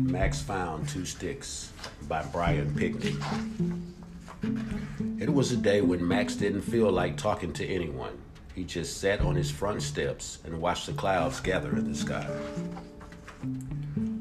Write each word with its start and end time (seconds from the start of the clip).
Max 0.00 0.40
found 0.40 0.88
two 0.88 1.04
sticks 1.04 1.72
by 2.08 2.24
Brian 2.32 2.74
Pinkney. 2.74 3.16
It 5.20 5.32
was 5.32 5.52
a 5.52 5.56
day 5.56 5.82
when 5.82 6.06
Max 6.06 6.34
didn't 6.34 6.62
feel 6.62 6.90
like 6.90 7.16
talking 7.16 7.52
to 7.54 7.66
anyone. 7.66 8.18
He 8.54 8.64
just 8.64 8.98
sat 8.98 9.20
on 9.20 9.34
his 9.34 9.50
front 9.50 9.82
steps 9.82 10.38
and 10.44 10.60
watched 10.60 10.86
the 10.86 10.94
clouds 10.94 11.40
gather 11.40 11.70
in 11.76 11.90
the 11.90 11.96
sky. 11.96 12.26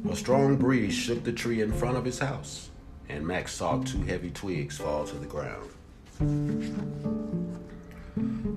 A 0.09 0.15
strong 0.15 0.57
breeze 0.57 0.93
shook 0.93 1.23
the 1.23 1.31
tree 1.31 1.61
in 1.61 1.71
front 1.71 1.97
of 1.97 2.05
his 2.05 2.19
house, 2.19 2.69
and 3.07 3.25
Max 3.25 3.53
saw 3.53 3.81
two 3.81 4.01
heavy 4.01 4.31
twigs 4.31 4.77
fall 4.77 5.05
to 5.05 5.15
the 5.15 5.25
ground. 5.25 5.69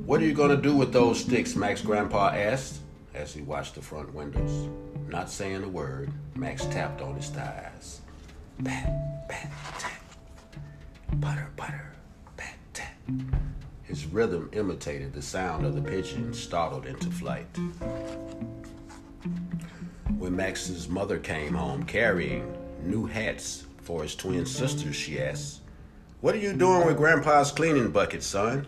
What 0.05 0.21
are 0.21 0.27
you 0.27 0.35
going 0.35 0.55
to 0.55 0.61
do 0.61 0.77
with 0.77 0.93
those 0.93 1.21
sticks? 1.21 1.55
Max 1.55 1.81
grandpa 1.81 2.31
asked 2.31 2.81
as 3.15 3.33
he 3.33 3.43
watched 3.43 3.77
the 3.77 3.83
front 3.83 4.13
windows. 4.13 4.69
Not 5.13 5.29
saying 5.29 5.63
a 5.63 5.69
word, 5.69 6.11
Max 6.35 6.65
tapped 6.65 7.03
on 7.03 7.17
his 7.17 7.29
thighs. 7.29 8.01
Pat, 8.65 9.29
pat, 9.29 9.53
tap. 9.79 10.03
Butter, 11.17 11.51
butter, 11.55 11.93
pat, 12.39 12.55
tap. 12.73 12.95
His 13.83 14.07
rhythm 14.07 14.49
imitated 14.55 15.13
the 15.13 15.21
sound 15.21 15.67
of 15.67 15.75
the 15.75 15.83
pigeon 15.83 16.33
startled 16.33 16.87
into 16.87 17.11
flight. 17.11 17.47
When 20.17 20.35
Max's 20.35 20.89
mother 20.89 21.19
came 21.19 21.53
home 21.53 21.83
carrying 21.83 22.51
new 22.83 23.05
hats 23.05 23.67
for 23.83 24.03
his 24.03 24.17
twin 24.17 24.47
sisters, 24.47 24.97
she 24.97 25.21
asked, 25.21 25.61
What 26.23 26.35
are 26.35 26.39
you 26.39 26.55
doing 26.55 26.87
with 26.87 26.97
Grandpa's 26.97 27.53
cleaning 27.53 27.91
bucket, 27.91 28.23
son? 28.23 28.67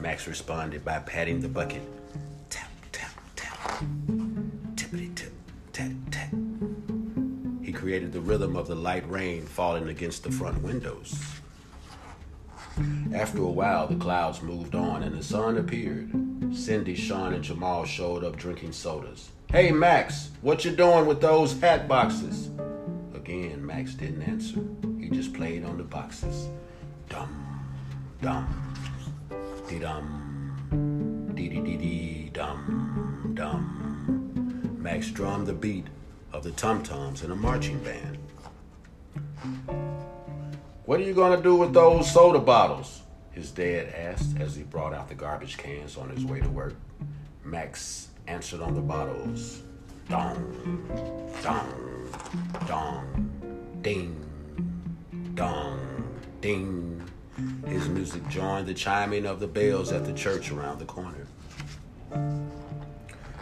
Max 0.00 0.26
responded 0.26 0.84
by 0.84 0.98
patting 0.98 1.40
the 1.40 1.48
bucket. 1.48 1.82
Tap, 2.50 2.68
tap, 2.92 3.12
tap. 3.36 3.82
Created 7.90 8.12
the 8.12 8.20
rhythm 8.20 8.54
of 8.54 8.68
the 8.68 8.74
light 8.76 9.10
rain 9.10 9.44
falling 9.44 9.88
against 9.88 10.22
the 10.22 10.30
front 10.30 10.62
windows. 10.62 11.12
After 13.12 13.38
a 13.38 13.50
while, 13.50 13.88
the 13.88 13.96
clouds 13.96 14.42
moved 14.42 14.76
on 14.76 15.02
and 15.02 15.18
the 15.18 15.24
sun 15.24 15.58
appeared. 15.58 16.08
Cindy, 16.54 16.94
Sean, 16.94 17.34
and 17.34 17.42
Jamal 17.42 17.84
showed 17.84 18.22
up 18.22 18.36
drinking 18.36 18.70
sodas. 18.74 19.30
Hey, 19.50 19.72
Max, 19.72 20.30
what 20.40 20.64
you 20.64 20.70
doing 20.70 21.04
with 21.06 21.20
those 21.20 21.60
hat 21.60 21.88
boxes? 21.88 22.50
Again, 23.12 23.66
Max 23.66 23.94
didn't 23.94 24.22
answer. 24.22 24.60
He 25.00 25.10
just 25.10 25.34
played 25.34 25.64
on 25.64 25.76
the 25.76 25.82
boxes. 25.82 26.46
Dum, 27.08 27.60
dum, 28.22 28.72
dee 29.68 29.80
dum, 29.80 31.32
dee 31.34 31.48
dee 31.48 31.60
dee 31.60 31.76
dee, 31.76 32.30
dum, 32.32 33.32
dum. 33.34 34.76
Max 34.80 35.10
drummed 35.10 35.48
the 35.48 35.52
beat 35.52 35.88
of 36.40 36.44
the 36.44 36.52
tum 36.52 36.82
tums 36.82 37.22
in 37.22 37.30
a 37.30 37.36
marching 37.36 37.78
band. 37.80 38.16
What 40.86 40.98
are 40.98 41.02
you 41.02 41.12
going 41.12 41.36
to 41.36 41.42
do 41.42 41.54
with 41.54 41.74
those 41.74 42.10
soda 42.10 42.38
bottles? 42.38 43.02
His 43.30 43.50
dad 43.50 43.92
asked 43.94 44.40
as 44.40 44.56
he 44.56 44.62
brought 44.62 44.94
out 44.94 45.10
the 45.10 45.14
garbage 45.14 45.58
cans 45.58 45.98
on 45.98 46.08
his 46.08 46.24
way 46.24 46.40
to 46.40 46.48
work. 46.48 46.76
Max 47.44 48.08
answered 48.26 48.62
on 48.62 48.74
the 48.74 48.80
bottles. 48.80 49.60
Dong, 50.08 51.28
dong, 51.42 52.10
dong, 52.66 53.78
ding, 53.82 54.16
dong, 55.34 56.18
ding. 56.40 57.06
His 57.66 57.86
music 57.90 58.26
joined 58.28 58.66
the 58.66 58.74
chiming 58.74 59.26
of 59.26 59.40
the 59.40 59.46
bells 59.46 59.92
at 59.92 60.06
the 60.06 60.14
church 60.14 60.50
around 60.50 60.78
the 60.78 60.86
corner. 60.86 61.26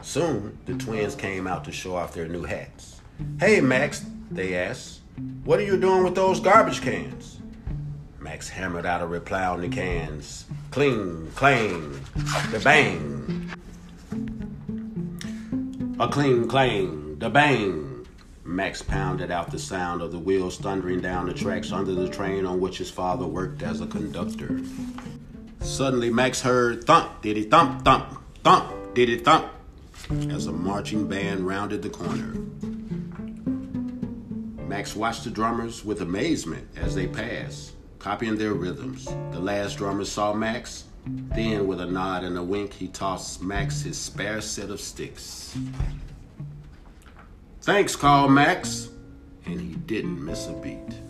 Soon, 0.09 0.56
the 0.64 0.73
twins 0.73 1.14
came 1.14 1.47
out 1.47 1.64
to 1.67 1.70
show 1.70 1.95
off 1.95 2.14
their 2.14 2.27
new 2.27 2.42
hats. 2.42 3.03
Hey, 3.39 3.61
Max, 3.61 4.06
they 4.31 4.55
asked, 4.55 5.01
what 5.45 5.61
are 5.61 5.64
you 5.64 5.77
doing 5.77 6.02
with 6.02 6.14
those 6.14 6.41
garbage 6.41 6.80
cans? 6.80 7.41
Max 8.19 8.48
hammered 8.48 8.86
out 8.86 9.02
a 9.02 9.07
reply 9.07 9.45
on 9.45 9.61
the 9.61 9.69
cans. 9.69 10.46
Cling, 10.70 11.30
clang, 11.35 12.01
the 12.51 12.58
bang. 12.64 13.51
A 16.01 16.08
cling, 16.08 16.48
clang, 16.48 17.19
the 17.19 17.29
bang. 17.29 18.07
Max 18.45 18.80
pounded 18.80 19.30
out 19.30 19.51
the 19.51 19.58
sound 19.58 20.01
of 20.01 20.11
the 20.11 20.19
wheels 20.19 20.57
thundering 20.57 21.02
down 21.02 21.27
the 21.27 21.35
tracks 21.35 21.70
under 21.70 21.92
the 21.92 22.08
train 22.08 22.46
on 22.46 22.61
which 22.61 22.79
his 22.79 22.90
father 22.90 23.27
worked 23.27 23.63
as 23.63 23.83
a 23.83 23.86
conductor. 23.86 24.58
Suddenly, 25.61 26.08
Max 26.08 26.40
heard 26.40 26.85
thump, 26.85 27.20
diddy 27.20 27.42
thump, 27.42 27.85
thump, 27.85 28.23
thump, 28.42 28.95
diddy 28.95 29.19
thump, 29.19 29.52
as 30.30 30.46
a 30.46 30.52
marching 30.52 31.07
band 31.07 31.46
rounded 31.46 31.83
the 31.83 31.91
corner. 31.91 32.35
Max 34.67 34.95
watched 34.95 35.24
the 35.24 35.30
drummers 35.30 35.85
with 35.85 36.02
amazement 36.02 36.69
as 36.77 36.95
they 36.95 37.07
passed, 37.07 37.73
copying 37.98 38.36
their 38.36 38.55
rhythms. 38.55 39.05
The 39.05 39.41
last 39.41 39.79
drummer 39.79 40.05
saw 40.05 40.33
Max 40.33 40.85
then, 41.07 41.67
with 41.67 41.80
a 41.80 41.86
nod 41.86 42.24
and 42.24 42.36
a 42.36 42.42
wink, 42.42 42.74
he 42.74 42.89
tossed 42.89 43.42
Max 43.42 43.83
his 43.83 43.96
spare 43.96 44.41
set 44.41 44.70
of 44.70 44.80
sticks. 44.80 45.57
Thanks, 47.63 47.96
called 47.96 48.33
Max, 48.33 48.89
and 49.46 49.61
he 49.61 49.75
didn't 49.75 50.23
miss 50.23 50.48
a 50.48 50.52
beat. 50.52 51.08